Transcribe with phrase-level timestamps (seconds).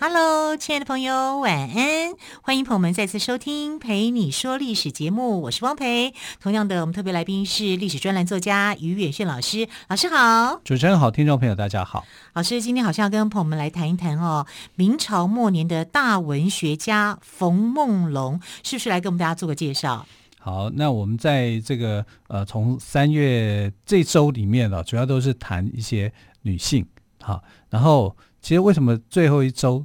[0.00, 2.12] Hello，亲爱的朋友，晚安！
[2.40, 6.14] 欢迎朋友们再次收听《陪你说历史》节目，我是汪培。
[6.40, 10.60] 同样的，我们特别来宾是历史专栏作家于远炫老师，老师好。
[10.62, 12.04] 主持人好，听众朋友大家好。
[12.34, 20.06] 老师今天好像要跟朋友们来谈一谈哦，明朝末年的大文学家冯梦龙，是不是来给我们大家做个介绍？
[20.38, 26.12] 好，那我们在这个呃，从三月这周里面呢、哦，主要都是谈一些
[26.42, 26.86] 女性，
[27.20, 28.16] 好，然后。
[28.40, 29.84] 其实为什么最后一周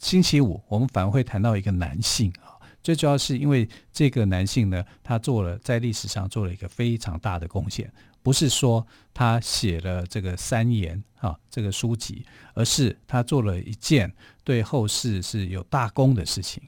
[0.00, 2.56] 星期五我们反而会谈到一个男性啊？
[2.82, 14.10] 最主要是因为这个男性呢，他做了在历史上做了一个非常大的贡献，不是说他写了这个三言啊这个书籍，而是他做了一件
[14.42, 16.62] 对后世是有大功的事情。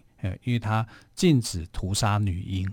[0.45, 2.71] 因为他禁止屠杀女婴。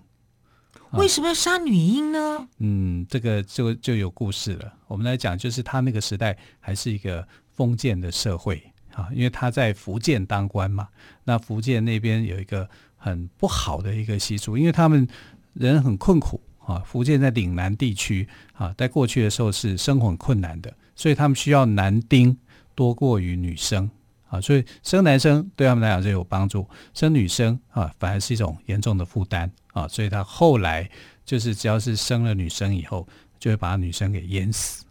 [0.92, 2.48] 为什么要杀女婴呢？
[2.58, 4.74] 嗯，这个就就有故事了。
[4.88, 7.28] 我们来讲，就是他那个时代还是一个。
[7.60, 10.90] 封建的社会啊，因为他在福建当官嘛，
[11.24, 15.08] 那福建那边有一个很不好的一个习俗，因为他们
[15.54, 16.80] 人很困苦啊。
[16.86, 22.38] 福建在岭南地区啊，在过去的时候是生活很困难的，所以他们需要男丁
[22.76, 23.90] 多过于女生
[24.28, 29.88] 啊，所以生男生对他们来讲就有帮助，生女生啊反而是一种严重的负担啊。
[29.88, 30.90] 所以他后来
[31.24, 33.08] 就是只要是生了女生以后，
[33.40, 34.84] 就会把女生给淹死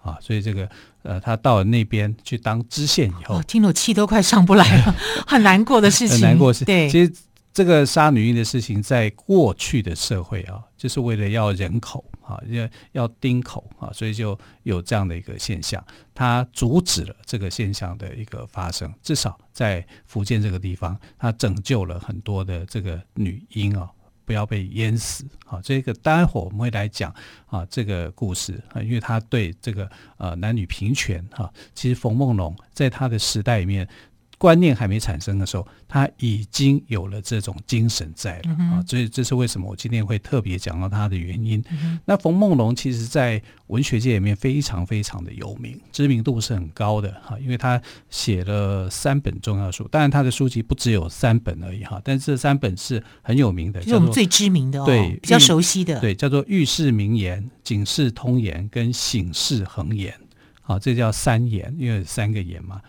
[0.00, 0.16] 啊。
[0.22, 0.66] 所以这个。
[1.02, 4.94] 呃，他到了那边去当知县以后，哦、听我气都快上不来了，
[5.26, 6.14] 很难过的事情。
[6.14, 6.88] 很难过是，对。
[6.88, 7.12] 其实
[7.52, 15.84] 这个杀女婴的事情，在过去的社会啊，就是为了要人口啊，要要丁口啊，所以就有这样的一个现象。
[16.14, 23.88] 他阻止了这个现象的一个发生，至少在福建这个地方，他拯救了很多的这个女婴啊。
[24.24, 25.60] 不要被淹死啊！
[25.62, 27.14] 这个待会我们会来讲
[27.46, 33.88] 啊，这个故事啊，因为他对这个呃男女平权哈，其实冯梦龙在他的时代里面。
[34.42, 41.62] 观念还没产生的时候，他已经有了这种精神在了、嗯、啊，所以这是为什么我今天会特别讲到他的原因。
[41.70, 60.12] 嗯、那冯梦龙其实在文学界里面非常非常的有名，知名度是很高的哈，因为他写了三本重要书，当然他的书籍不只有三本而已哈，但是这三本是很有名的，是我们最知名的、哦，对，比较熟悉的，对，叫做《喻世名言》《警世通言》跟《醒世恒言》
[60.72, 62.80] 啊，这叫三言，因为有三个言嘛。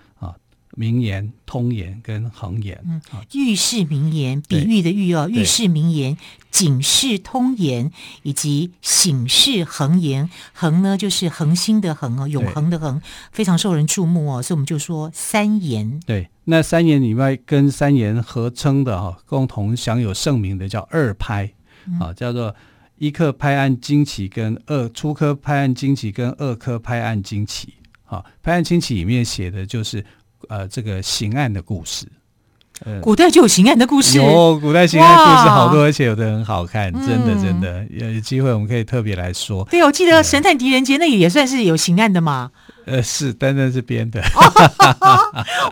[0.75, 3.01] 明言、通言跟恒言，嗯，
[3.34, 6.17] 喻世明言，比喻的喻哦，喻世明言、
[6.50, 7.91] 警示通言
[8.23, 13.00] 以及醒世恒言，恒呢就是恒星的恒哦，永恒的恒，
[13.31, 16.00] 非常受人注目哦，所以我们就说三言。
[16.07, 21.53] 对，那三言里面跟三言合称的哈，共同享有盛名的叫二拍
[22.00, 22.56] 啊，嗯、叫做
[22.97, 27.75] 一科拍案惊奇跟二初科拍案惊奇跟二科拍案惊奇
[28.06, 30.03] 啊，拍案惊奇里面写的就是。
[30.50, 32.06] 呃，这个刑案的故事，
[32.86, 39.68] 呃，古代就有刑案的故事，有古代刑案故事好多，而且有的很好看，真的真的，有机会我们可以特别来说。
[39.72, 42.52] 对，我记得《神探狄仁杰》那个也算是有刑案的嘛。
[42.85, 44.21] 呃，是，单单是编的。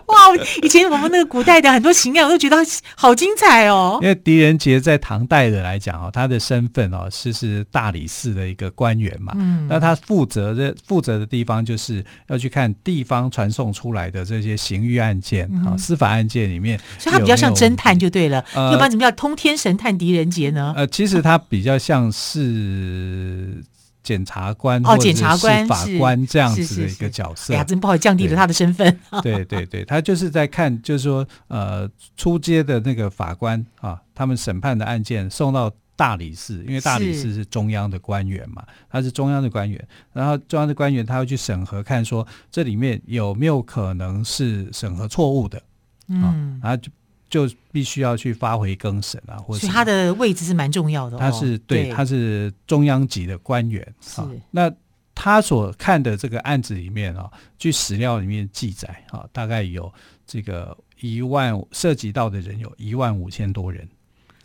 [0.06, 0.16] 哇，
[0.62, 2.56] 以前我们那个古代的很多情感，我都觉得
[2.94, 3.98] 好精彩哦。
[4.02, 9.32] 因为狄仁杰在唐代的来讲哦，他的身份哦是是大理寺的一个官员嘛。
[9.36, 9.66] 嗯。
[9.68, 16.78] 那他负责的负责的地方就是要去看地方传送出来的这些刑狱案件啊、嗯，司法案件里面。
[16.98, 18.44] 所以他比较像侦探就对了。
[18.54, 20.72] 呃、要不然怎么叫通天神探狄仁杰呢？
[20.76, 23.62] 呃，其实他比较像是。
[24.02, 28.98] 检察官哦，检察官、法官这样子的一个角色，哎呀，真不好，降低了他的身份。
[29.22, 45.62] 对对对，他就是在看，就是说，呃，出街的那个法官啊，他们审判的案件送到大理寺，因为大理寺是中央的官员嘛，他是中央的官员，然后中央的官员他要去审核，看说这里面有没有可能是审核错误的，
[46.08, 46.90] 嗯，然后就。
[47.32, 51.18] 就必须要去发回更审啊，或者他的位置是蛮重要的，哦。
[51.18, 53.82] 他是对，对，他是中央级的官员。
[54.02, 54.70] 是，啊，那
[55.14, 59.90] 他所看的这个案子里面啊，据史料里面记载啊，大概有
[60.26, 63.88] 这个一万涉及到的人有一万五千多人，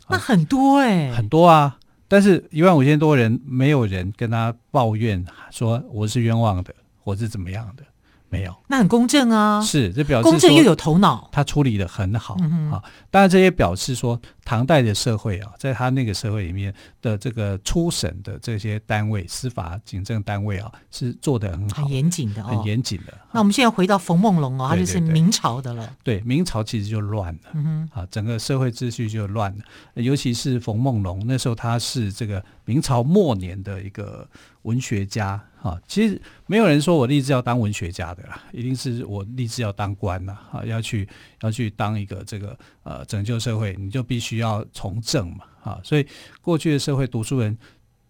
[0.08, 1.78] 那很多哎，欸，很多啊。
[2.08, 6.74] 但是一万五千多人，没有人跟他抱怨说我是冤枉的，
[7.04, 7.82] 我是怎么样的。
[8.30, 9.60] 没有，那很公正啊。
[9.60, 12.34] 是，这表示公正又有头脑，他处理的很好
[12.70, 12.82] 啊。
[13.10, 23.16] 当然，这也表示说唐代的社会啊，在他那个社会里面的这个初审的这些单位，司法警政单位啊，是做的很好，很严谨的，很严谨的。
[23.32, 25.90] 那我们现在回到冯梦龙哦，他就是明朝的了。
[26.02, 29.64] 对，明朝其实就乱了，嗯，啊，整个社会秩序就乱了。
[29.94, 34.28] 尤其是冯梦龙，那时候他是这个明朝末年的一个
[34.68, 35.42] 文学家。
[35.58, 41.08] 啊，其实没有人说我立志要当文学家的啦，一定是我立志要当官呐，啊，要去
[41.40, 46.06] 要去当一个这个呃拯救社会，你就必须要从政嘛，啊，所以
[46.40, 47.58] 过去的社会读书人。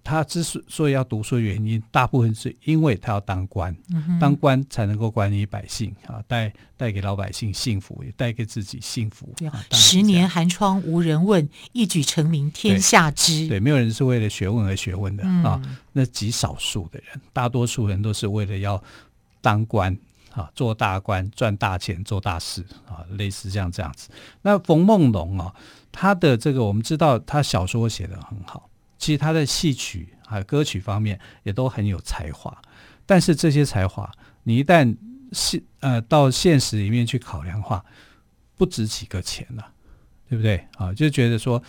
[0.08, 9.30] 他之所以要读书的原因，大部分是因为他要当官，嗯、当官才能够管理百姓啊，带带给老百姓幸福，也带给自己幸福。
[9.52, 13.40] 啊、十年寒窗无人问，一举成名天下知。
[13.40, 15.60] 对，对，没有人是为了学问而学问的、嗯、啊，
[15.92, 18.82] 那极少数的人，大多数人都是为了要
[19.42, 19.94] 当官
[20.32, 24.08] 啊，做大官，赚大钱，做大事啊，类似这样这样子。
[24.40, 25.54] 那冯梦龙啊，
[25.92, 28.70] 他的这个我们知道，他小说写的很好。
[28.98, 32.60] 其实他在戏曲还有歌曲方面也都很有才华，
[33.06, 34.10] 但是这些才华，
[34.42, 34.96] 你一旦
[35.32, 37.84] 现呃到现实里面去考量的话，
[38.56, 39.72] 不值几个钱了，
[40.28, 40.92] 对不对啊？
[40.92, 41.62] 就觉得说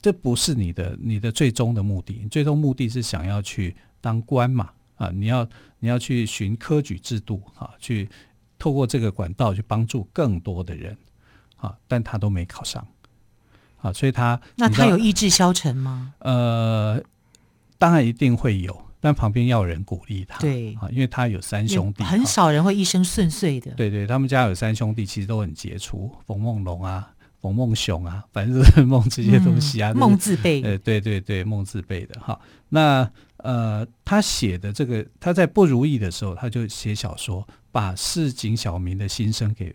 [0.00, 5.08] 这不是你的你的最终的目的，你最终目的是想要去当官嘛啊？
[5.10, 8.08] 你要你要去寻科举制度啊，去
[8.58, 10.96] 透过这个管道去帮助更多的人
[11.56, 12.86] 啊，但他都没考上。
[13.86, 16.14] 啊，所以他那他有意志消沉吗？
[16.18, 17.00] 呃，
[17.78, 20.38] 当然一定会有，但旁边要有人鼓励他。
[20.40, 23.70] 对啊，因为他有三兄弟，很少人会一生顺遂的。
[23.72, 30.62] 对对，他们家有三兄弟，其实都很杰出，冯梦龙啊，冯梦熊啊，反正都是 梦这些东西啊，梦、嗯、字辈。
[30.62, 32.38] 呃，对对对，梦字辈的哈。
[32.68, 33.08] 那
[33.38, 39.74] 呃，他写的这个，他在不如意的时候，他就写小说，把市井小民的心声给。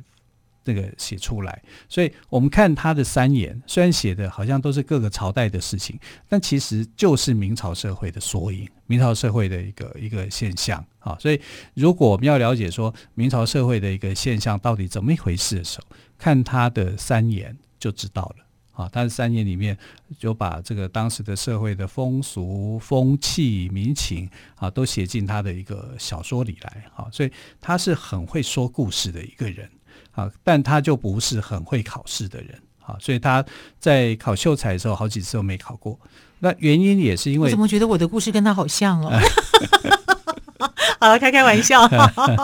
[0.64, 6.00] 这个写出来，所以我们看他的三言，虽然写的好像都是各个朝代的事情，
[6.30, 11.18] 但其实就是明朝社会的缩影，明朝社会的一个一个现象啊。
[11.20, 11.42] 所以，
[11.74, 18.46] 如果我们要了解说明朝社会的一个现象到底怎么一回事的时候，看他的三言就知道了
[18.84, 18.90] 啊。
[18.94, 19.76] 他的三言里面
[20.20, 27.08] 就把这个当时的社会的风俗、风气、民情啊，都写进他的一个小说里来啊。
[27.12, 29.68] 所以他是很会说故事的一个人。
[30.12, 33.44] 啊，但他就不是很会考试的人啊，所以他
[33.80, 36.00] 在考秀才的时候，好几次都没考过。
[36.40, 39.12] 那原因也是因为，我怎么觉得我的故事跟他好像哦？
[41.00, 41.88] 好了，开开玩笑。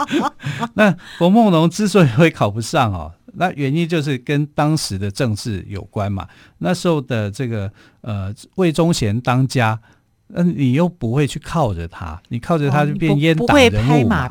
[0.75, 6.27] 那冯梦龙之所以会考不上哦，那原因就是跟当时的政治有关嘛。
[6.59, 7.71] 那时候的这个
[8.01, 9.79] 呃魏忠贤当家。
[10.33, 14.27] 嗯，你又不会去靠着他，你靠着他就变阉党人物嘛？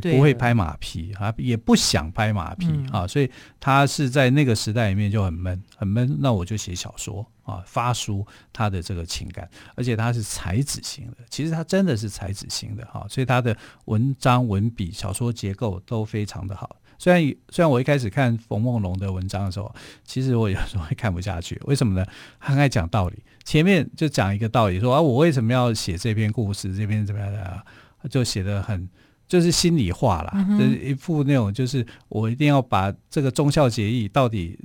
[0.00, 3.30] 不会拍马屁啊，也不想拍马屁啊，嗯，所以
[3.60, 6.16] 他是在那个时代里面就很闷，很闷。
[6.20, 13.54] 那我就写小说啊，发抒他的这个情感，而且他是才子型的，其实他真的是才子型的哈，所以他的
[13.84, 16.76] 文章文笔、小说结构都非常的好。
[17.04, 19.70] 虽然虽然我一开始看冯梦龙的文章的时候，
[20.06, 22.06] 其实我有时候会看不下去，为什么呢？
[22.40, 26.74] 他很爱讲道理，前面就讲一个道理，说啊，我为什么要写这篇故事？
[26.74, 27.62] 这篇怎么样的？
[28.08, 28.88] 就写的很
[29.28, 34.58] 就是心里话啦，嗯、就是一副那种就是我一定要把这个忠孝节义到底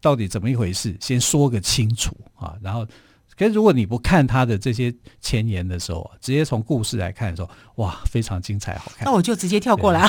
[0.00, 2.84] 到底怎么一回事，先说个清楚啊，然后。
[3.38, 4.90] 可是如果你不看他的这些
[5.20, 9.04] 前言的时候，直接从故事来看的时候，哇，非常精彩，好看。
[9.04, 10.08] 那我就直接跳过来啊。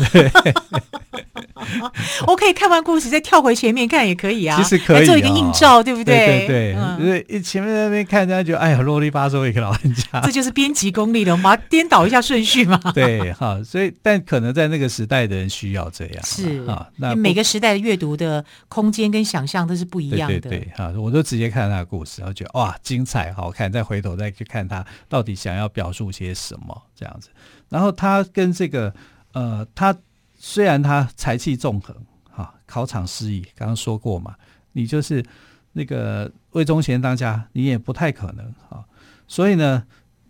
[2.28, 6.16] 我可以看完故事再跳回前面看也可以啊，其实可以、哦、做一个映照，对不对？
[6.16, 12.80] 对对对，因为、嗯、前面那边看，人家觉得哎呀啰里吧嗦一个老人家， 这就是编辑功力了，我们要颠倒一下顺序嘛。
[12.94, 20.40] 对哈，所以但可能在那个时代的人需要这样，是啊，那每个时代的阅读的空间跟想象都是不一样的。
[20.40, 27.30] 对对对，哈，我都直接看他的故事，然后觉得哇，精彩好看，再回头再去看他到底想要表述些什么这样子。
[27.70, 28.94] 然后他跟这个
[29.34, 29.96] 呃他。
[30.38, 31.96] 虽然他才气纵横，
[32.30, 34.36] 哈，考场失意，刚刚说过嘛，
[34.72, 35.26] 你就是
[35.74, 38.86] 那个魏忠贤当家，你也不太可能啊。
[39.28, 39.84] 所以呢，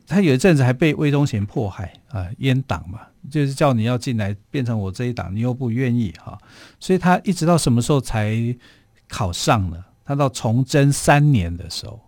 [0.08, 6.38] 他有一阵子还被魏忠贤迫害啊，阉党嘛，就是叫你要进来变成我这一党，你又不愿意哈。
[6.80, 8.34] 所以他一直到什么时候才
[9.08, 9.84] 考上呢？
[10.06, 12.00] 他到崇祯三年的时候，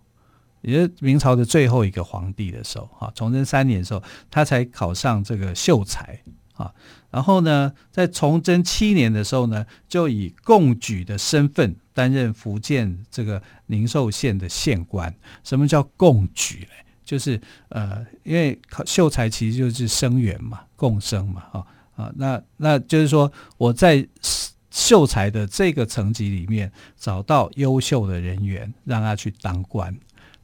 [0.62, 6.18] 也就是明朝的最后一个皇帝的时候，哈，崇祯三年的时候，他才考上这个秀才
[6.62, 6.72] 啊。
[7.10, 15.12] 然后呢，在崇祯七年的时候呢，就以贡举的身份担任福建这个宁寿县的县官。
[15.42, 16.70] 什么叫贡举呢？
[17.04, 17.40] 就是
[17.70, 24.06] 呃，因为秀才其实就是生员嘛，贡生嘛，啊啊，那那就是说我在
[24.70, 29.92] 秀才的这个层级里面找到优秀的人员，让他去当官。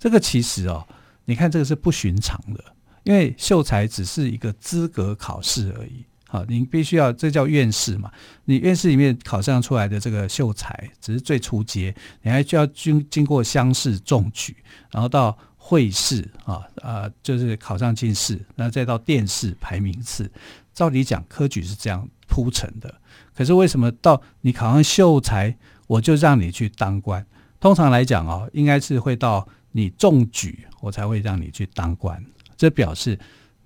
[0.00, 0.85] 这个其实哦，
[1.26, 2.64] 你看这个是不寻常的，
[3.06, 6.04] 因为秀才只是一个资格考试而已。
[6.28, 8.10] 好，你必须要这叫院士嘛？
[8.46, 14.56] 你院士里面考上出来的这个秀才只是最初阶，你还需要经经过乡试中举，
[14.90, 20.28] 然后到会试啊啊，就是考上进士，然后再到殿试排名次。
[20.75, 22.92] 照理讲，科举是这样铺陈的。
[23.32, 27.25] 可是为什么到你考上秀才，我就让你去当官？
[27.60, 32.20] 通常来讲哦，应该是会到你中举，我才会让你去当官。
[32.56, 33.18] 这表示。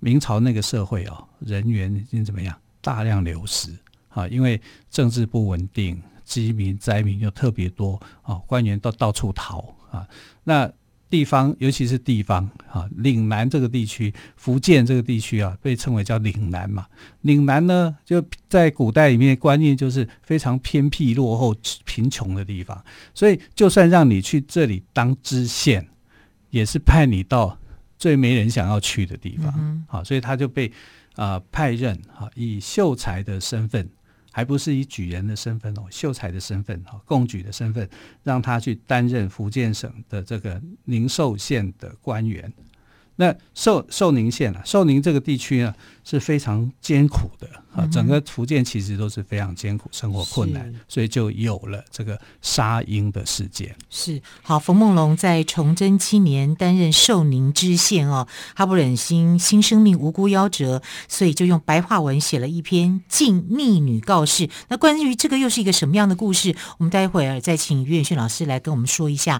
[0.03, 2.57] 明朝那个社会哦，人员已经怎么样？
[2.81, 3.69] 大量流失
[4.09, 10.07] 啊，因为政治不稳定，饥民灾民又特别多啊，官员都到处逃啊。
[10.43, 10.67] 那
[11.07, 16.87] 地方，尤其是地方啊，岭南这个地区，福建这个地区啊，被称为叫岭南嘛。
[17.21, 21.55] 岭南呢，就在古代里面观念就是非常偏僻、落后、
[21.85, 22.83] 贫穷的地方，
[23.13, 25.87] 所以就算让你去这里当知县，
[26.49, 27.55] 也是派你到。
[28.01, 29.53] 最没人想要去的地方，
[29.87, 30.67] 好、嗯，所以他就被
[31.13, 33.87] 啊、呃、派任哈，以秀才的身份，
[34.31, 37.87] 还不是以举人的身份哦，秀才的身份哈，贡举的身份，
[38.23, 42.51] 让他去担任福建省的这个宁寿县的官员。
[43.21, 45.71] 那寿寿宁县啊，寿宁这个地区呢
[46.03, 53.75] 是非常艰苦的啊，整个福建其实都是非常艰苦，生活困难，所以就有了这个杀婴的事件。
[53.91, 64.49] 是好，冯梦龙在崇祯七年担任寿宁知县哦，他不忍心新生命无辜夭折，所以就用白话文写了一篇禁逆女告示。
[64.69, 66.55] 那关于这个又是一个什么样的故事？
[66.79, 69.39] 我们待会儿再请于远逊老师来跟我们说一下。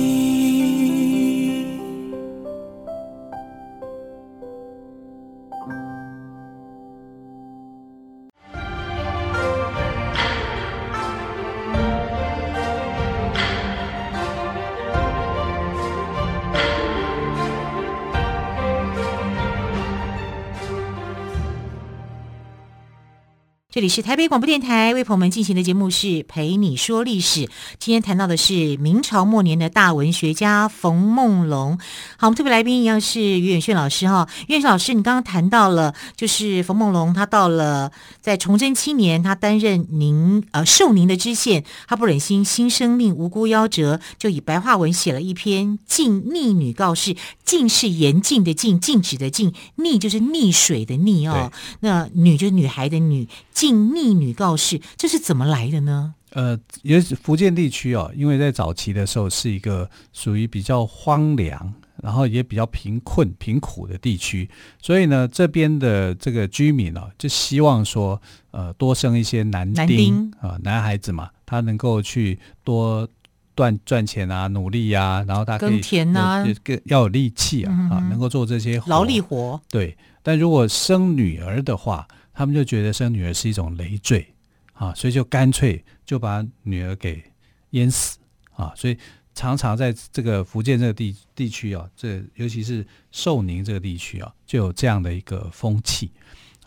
[23.81, 27.45] 这里是台北广播电台为朋友们进行的节目是《陪你说历史》，
[27.79, 31.79] 今天谈到的是明朝末年的大文学家冯梦龙。
[32.15, 47.15] 好，我们特别来宾一样是于远逊老师哈，于远逊老师，你刚刚谈到了，就是冯梦龙他到了在崇祯七年，他担任宁呃寿宁的知县，他不忍心新生命无辜夭折，就以白话文写了一篇禁逆女告示。
[47.43, 51.51] 禁是严禁的禁，禁止的禁，溺就是溺水的溺哦。
[51.81, 53.27] 那女就是女孩的女。
[53.53, 56.15] 禁逆女告示，这是怎么来的呢？
[56.31, 64.49] 呃，也是福建地区哦，因为在早期的时候是一个属于比较荒凉，然后也比较贫困贫苦的地区，
[64.81, 73.05] 所以呢，这边的这个居民哦，就希望说，呃，多生一些男丁，啊，男孩子嘛，他能够去多
[73.53, 79.59] 赚赚钱啊，努力啊，然后他可以耕田啊，更要有力气啊，嗯、啊，能够做这些劳力活。
[79.69, 82.07] 对，但如果生女儿的话，
[82.41, 84.33] 他们就觉得生女儿是一种累赘
[84.73, 87.23] 啊，所以就干脆就把女儿给
[87.69, 88.17] 淹死
[88.55, 88.97] 啊，所以
[89.35, 96.09] 常常在这个福建这个地地区啊，这尤其是寿宁这个地区啊，就有这样的一个风气，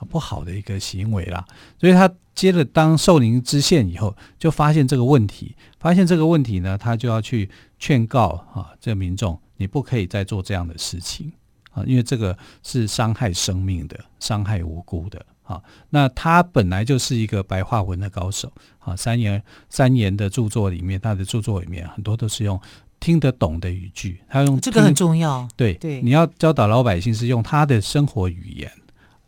[0.09, 1.45] 不好的一个行为啦。
[1.81, 7.51] 所以他接了当寿宁知县以后，就发现这个问题，发现这个问题呢，他就要去
[7.81, 11.33] 劝告啊，这个民众，你不可以再做这样的事情
[11.73, 15.27] 啊，因为这个是伤害生命的，伤害无辜的。
[15.47, 18.97] 好，那他本来就是一个白话文的高手啊。
[18.97, 22.59] 三言三言的著作里面，他的著作里面很多都是用
[22.99, 25.47] 听得懂的语句，他用这个很重要。
[25.55, 28.73] 对对，你要教导老百姓是用他的生活语言。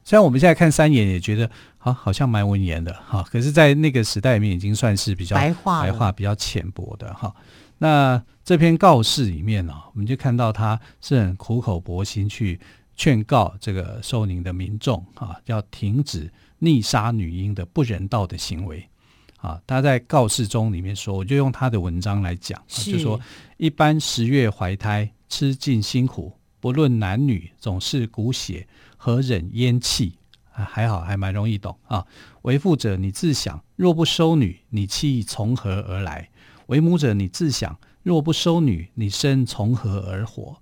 [0.05, 7.31] 虽然我们现在看三言也觉得啊，好像蛮文言的哈，可是，在那个时代里面已经算是比较白话白话比较浅薄的哈。
[7.77, 12.59] 那这篇告示里面呢，我们就看到他是很苦口婆心去。
[12.97, 18.89] 劝告这个寿宁的民众啊，要停止溺杀女婴的不人道的行为
[19.37, 19.61] 啊。
[19.67, 23.21] 他在告示中里面说，我就用他的文章来讲，就说
[23.59, 30.15] 一般十月怀胎，吃尽辛苦，不论男女，总是骨血，和忍咽气？
[30.51, 32.07] 还好，还蛮容易懂啊。
[32.43, 36.31] 为父者，你自想，若不收女，你气从何而来？
[36.69, 40.57] 为母者，你自想，若不收女，你身从何而活？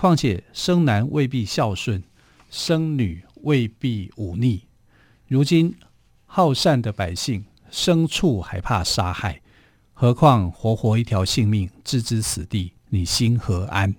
[0.00, 2.02] 况且生男未必孝顺，
[2.50, 4.62] 生女未必忤逆。
[5.28, 5.74] 如今
[6.24, 9.42] 好善的百姓，牲畜还怕杀害，
[9.92, 13.94] 何况活活一条性命置之死地，你心何安？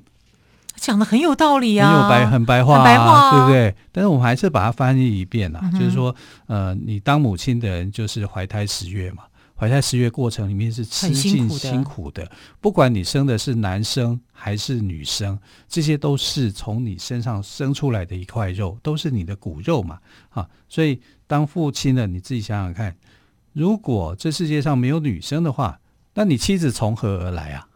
[0.75, 3.75] 讲的很有道理啊，很有白很白话、啊，很白话啊、对不对？
[3.91, 6.15] 但是我们还是把它翻译一遍啊，嗯、就是说，
[6.47, 9.23] 呃，你当母亲的人就是怀胎十月嘛，
[9.61, 12.27] 怀胎十月过程里面是吃尽辛苦的，
[12.59, 15.37] 不管你生的是男生还是女生，
[15.67, 19.99] 这些都是从你身上生出来的一块肉，都是你的骨肉嘛，
[20.29, 22.97] 啊，所以当父亲的你自己想想看，
[23.53, 25.79] 如果这世界上没有女生的话，
[26.15, 27.67] 那你妻子从何而来啊？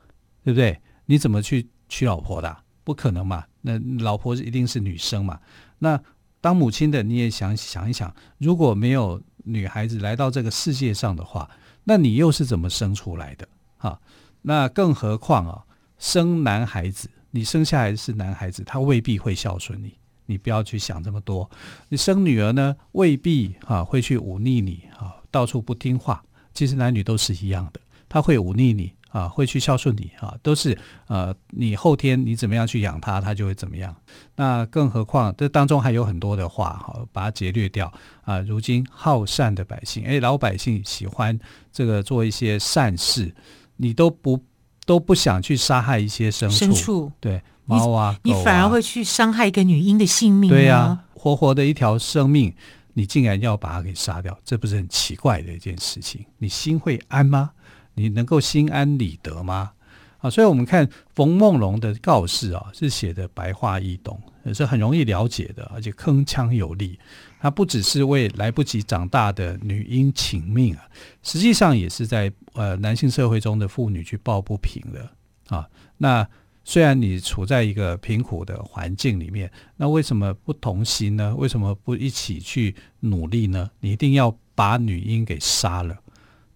[0.43, 0.81] 对不对？
[1.05, 2.63] 你怎么去娶老婆的、啊？
[2.83, 3.45] 不可能嘛？
[3.61, 5.39] 那老婆一定是女生嘛？
[5.77, 6.01] 那
[6.41, 11.47] 当母亲的你也想想一想，如果没有女孩子来到这个世界上的话，
[11.85, 13.47] 那你又是怎么生出来的？
[13.77, 14.01] 哈，
[14.41, 15.63] 那更何况啊，
[15.97, 19.93] 生男孩子，你生下来是男孩子，他未必会孝顺你，
[20.25, 21.49] 你不要去想这么多。
[21.89, 26.23] 你生女儿呢，未必哈会去忤逆你啊，到处不听话。
[26.53, 28.91] 其实男女都是一样的，他会忤逆你。
[29.15, 33.95] 啊，会去孝顺你啊，都是呃，你后天你怎么样去养它，它就会怎么样。
[34.35, 37.89] 那更何况这当中还有很多的话，哈，把它节略掉
[38.23, 38.39] 啊。
[38.39, 41.39] 如今好善的百姓，哎，老百姓喜欢
[41.71, 43.33] 这个做一些善事，
[43.77, 44.43] 你都不
[44.85, 52.53] 都不想去杀害一些牲畜，畜对，猫啊，你，啊你反而会去伤害一个女婴的性命，对呀、啊，活活的一条生命，
[52.91, 56.25] 你竟然要把它给杀掉，这不是很奇怪的一件事情？
[56.37, 57.51] 你心会安吗？
[57.95, 59.71] 你能够心安理得吗？
[60.19, 66.99] 啊，所以我们看冯梦龙的告示啊，是写的白话易懂，也是很容易了解的，而且铿锵有力。
[67.39, 70.83] 它不只是为来不及长大的女婴请命啊，
[71.21, 75.69] 实际上也是在呃男性社会中的妇女去抱不平的啊。
[75.97, 76.27] 那
[76.63, 81.35] 虽然你处在一个贫苦的环境里面，那为什么不同心呢？
[81.35, 83.69] 为什么不一起去努力呢？
[83.79, 85.95] 你一定要把女婴给杀了？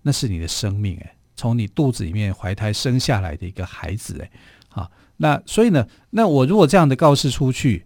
[0.01, 1.11] 那是你的生命诶。
[1.39, 4.29] 从你肚子里面怀胎生下来的一个孩子，哎，
[4.67, 7.85] 好，那所以呢，那我如果这样的告示出去，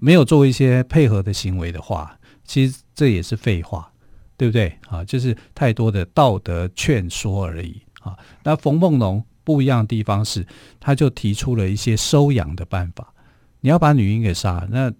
[0.00, 3.88] 没有做一些配合的行为的话，其实这也是废话，
[4.36, 4.76] 对不对？
[4.88, 8.18] 啊，就是太多的道德劝说而已啊。
[8.42, 10.44] 那冯梦龙不一样的地方是，
[10.80, 13.14] 他就提出了一些收养的办法。
[13.60, 14.92] 你要把女婴给杀，那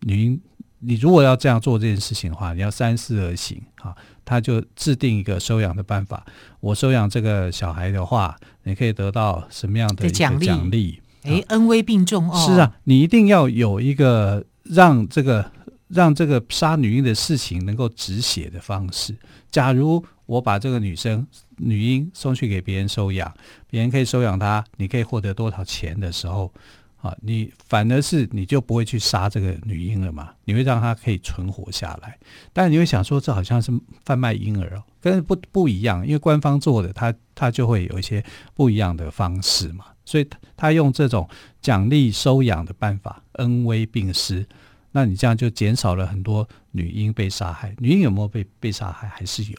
[0.00, 0.40] 女婴，
[0.84, 3.94] 你如果要这样做这件事情的话，你要三思而行啊。
[4.24, 6.24] 他就制定一个收养的办法。
[6.60, 10.46] 我收养这个小孩的话，你可以得到什么样的奖励？
[10.46, 11.00] 奖励？
[11.24, 12.46] 哎，恩威并重哦。
[12.46, 15.50] 是啊，你一定要有一个让这个
[15.88, 19.12] 让这个杀女婴的事情能够止血的方式。
[19.50, 23.34] 假如我把这个女生女婴送去给别人收养，
[23.68, 26.52] 别人可以收养她，你可以获得多少钱的时候。
[27.02, 30.32] 啊，你反而是你就不会去杀这个女婴了嘛？
[30.44, 32.16] 你会让她可以存活下来，
[32.52, 33.72] 但你会想说，这好像是
[34.04, 39.86] 贩卖婴儿哦，跟不不一样，因为官方做的，他他就会有一些不一样的方式嘛。
[40.04, 41.28] 所以他用这种
[41.60, 44.46] 奖励收养的办法，恩威并施，
[44.92, 47.74] 那你这样就减少了很多女婴被杀害。
[47.78, 49.08] 女婴有没有被被杀害？
[49.08, 49.58] 还是有，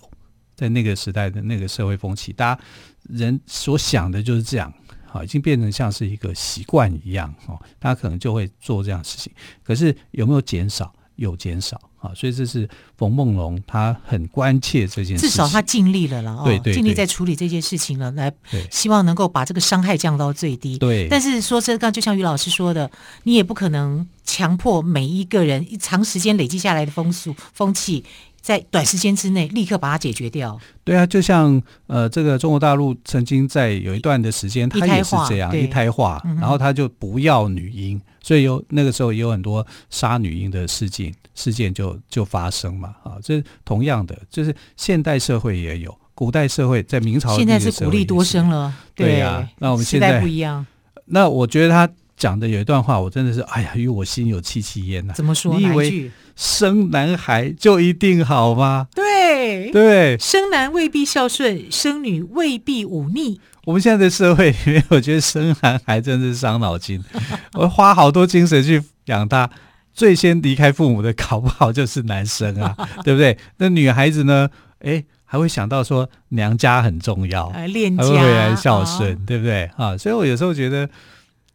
[0.56, 2.62] 在那个时代的那个社会风气，大家
[3.10, 4.74] 人所想的就是这样。
[5.14, 9.32] 啊，已经变成像是一个习惯一样哦，他可能就会做这样的事情。
[9.64, 10.92] 可是有没有减少？
[11.16, 15.30] 有减少啊，所以这是冯梦龙他很关切这件事情。
[15.30, 18.34] 至少他尽力了了哦，对对，对，尽力在处理这件事情了，来
[18.72, 20.76] 希望能够把这个伤害降到最低。
[20.80, 22.90] 对，但是说这个，就像于老师说的，
[23.26, 28.04] 你也不可能强迫每一个人长时间累积下来的风俗风气。
[28.44, 30.60] 在短时间之内立刻把它解决掉。
[30.84, 42.94] 对啊，就像呃，这个中国大陆曾经在有一段的时间，它也是这样一胎化，然后它就不要女婴，所以有那个时候也有很多杀女婴的事件事件就就发生嘛。
[43.04, 48.74] 啊，这同样的，就是现代社会也有，古代社会在明朝现在是鼓励多生了。
[48.94, 50.66] 对呀、啊，那我们现在不一样。
[51.06, 51.90] 那我觉得他
[52.24, 55.14] 讲的有一段话，我真的是哎呀，与我心有戚戚焉呐。
[55.14, 55.60] 怎么说？
[55.60, 56.12] 你以为？
[56.38, 58.88] 生男孩就一定好吗？
[58.96, 63.42] 对对，生男未必孝顺，生女未必忤逆。
[63.66, 67.04] 我们现在的社会里面，我觉得生男孩真的是伤脑筋，
[67.56, 69.50] 我花好多精神去养他。
[69.94, 73.38] 最先离开父母的，搞不好就是男生啊， 对不对？
[73.58, 74.50] 那女孩子呢？
[74.80, 79.70] 哎，还会想到说娘家很重要，还恋家，还会回来孝顺，哦、对不对？
[79.76, 80.90] 啊，所以我有时候觉得。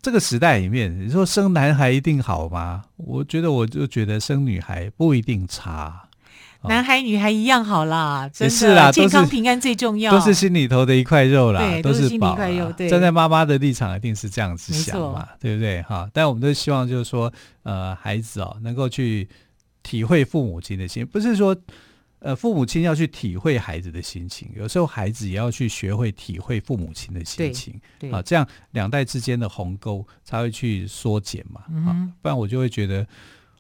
[0.01, 2.85] 这个时代里面，你说生男孩一定好吗？
[2.97, 6.05] 我觉得，我就觉得生女孩不一定差。
[6.63, 12.73] 男孩女孩一样好啦，真的是啦，健康平安最重要，都是心里头的一块肉啦，对，都是心里一块肉。
[12.73, 15.83] 对，站在妈妈的立场，一定是这样子想嘛，对不对？
[15.83, 17.33] 哈，但我们都希望就是说，
[17.63, 19.29] 呃，孩子哦，能够去
[19.83, 21.57] 体会父母亲的心，不是说。
[22.21, 33.07] 呃，父母亲要去体会孩子的心情，有时候孩子也要去学会体会父母亲的心情，啊，这样两代之间的鸿沟才会去缩减嘛，嗯、啊，不然我就会觉得，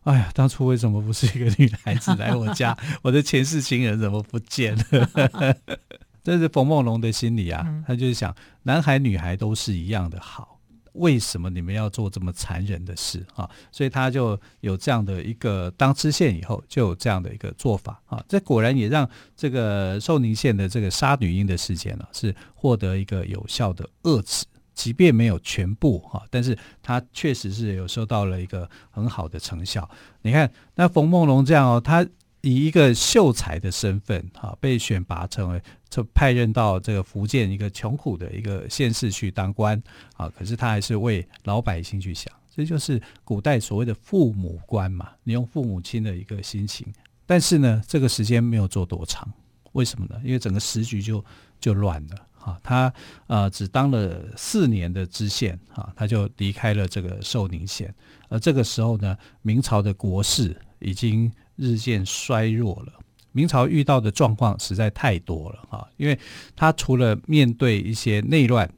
[0.03, 5.57] 哎呀，当初为什么不是一个女孩子来我家， 我的前世情人怎么不见了？
[6.25, 10.58] 这是冯梦龙的心理啊，他就是想，男孩女孩都是一样的好。
[10.93, 13.49] 为什么你们要做这么残忍的事啊？
[13.71, 18.23] 所以他就有这样的一个当知县以后就有这样的一个做法啊。
[18.29, 29.89] 这果然也让这个寿宁县的这个杀女婴的事件呢、是获得一个有效的遏制，即便没有全部哈、啊，但是他确实是有收到了一个很好的成效。
[30.23, 32.07] 你看那冯梦龙这样哦，他。
[32.43, 39.81] 以一个秀才的身份，哈，被选拔成为，就派任到这个福建一个穷苦的一个县市去当官，
[40.17, 46.87] 啊，可是他还是为老百姓去想，这就是古代所谓的父母官嘛，你用父母亲的一个心情。
[47.27, 49.29] 但是呢，这个时间没有做多长，
[49.73, 50.21] 为什么呢？
[50.25, 51.25] 因为整个时局就
[51.59, 52.93] 就乱了，哈，他
[53.27, 57.93] 呃只当了四年的知县，哈，他就离开了这个寿宁县，
[58.29, 61.29] 而这个时候呢，明朝的国事已经。
[61.59, 62.93] 日渐衰弱了，
[63.33, 65.87] 明朝遇到的状况实在太多了啊！
[65.97, 66.17] 因为
[66.55, 68.73] 他除了面对一些内乱、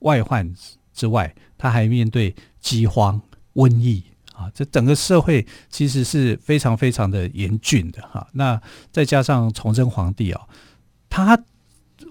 [0.00, 0.54] 外患
[0.92, 3.18] 之外，他还面对饥荒、
[3.54, 4.50] 瘟疫啊！
[4.54, 8.28] 这整个社会其实是非常非常的严峻的哈。
[8.34, 8.60] 那
[8.92, 10.46] 再加上崇祯皇帝啊，
[11.08, 11.42] 他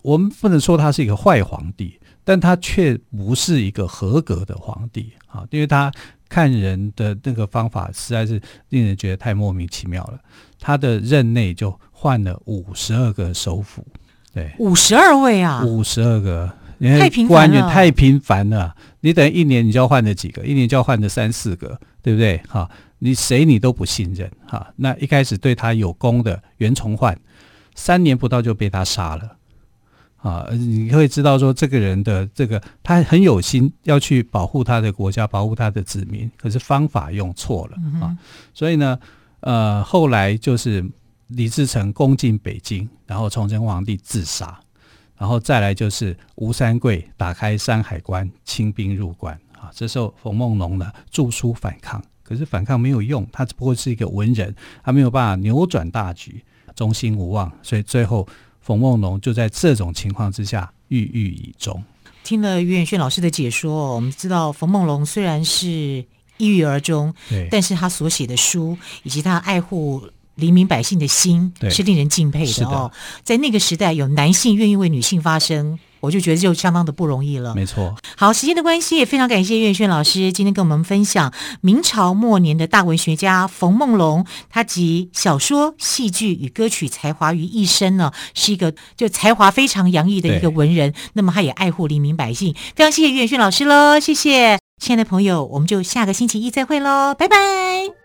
[0.02, 5.92] 我们不能说他是一个坏皇帝，但他却不是一个合格的皇帝啊，因为他。
[6.28, 10.20] 看人的那个方法实在是令人觉得太莫名其妙了。
[10.60, 13.86] 他的任内就换了五十二个首辅，
[14.34, 18.76] 对，五十二位啊，五十二个，太频繁了，太频繁了。
[19.02, 22.42] 你等一年你就要换了几个，一年就要换了三四个，对不对？
[22.48, 24.74] 哈，你谁你都不信任哈。
[24.78, 27.16] 那一开始对他有功的袁崇焕，
[27.76, 29.35] 三年不到就被他杀了。
[30.26, 38.18] 啊，你会知道说这个人的这个他很有心要去保护他的国家，保护他的子民，可是方法用错了啊。
[38.52, 38.98] 所以呢，
[39.42, 40.84] 呃，后来就是
[41.28, 44.60] 李自成攻进北京，然后崇祯皇帝自杀，
[45.16, 49.70] 然后再来就是吴三桂打开山海关，清兵入关啊。
[49.76, 56.44] 这时候冯梦龙呢著书反抗，可是反抗没有用，他只不过是一个文人，他没有办法扭转大局，
[56.76, 58.28] 忠心无望，所以最后。
[58.66, 61.84] 冯梦龙就在这种情况之下郁郁以终。
[62.24, 66.04] 听了于远炫老师的解说，我们知道冯梦龙虽然是
[66.38, 67.14] 抑郁而终，
[67.52, 72.92] 但是他所写的书以及他爱护黎民百姓的心，是令人敬佩的哦。
[73.24, 75.80] 在那个时代，有男性愿意为女性发声。
[76.02, 77.56] 我就觉得就相当的不容易了。
[77.56, 77.96] 没错。
[78.16, 90.94] 好，时间的关系，也非常感谢岳轩老师今天跟我们分享明朝末年的大文学家冯梦龙，他集小说、戏剧与歌曲才华于一身呢，是一个就才华非常洋溢的一个文人。
[91.14, 98.05] 那么他也爱护黎民百姓，非常谢谢岳轩老师喽，谢谢，亲爱的朋友，我们就下个星期一再会喽，拜拜。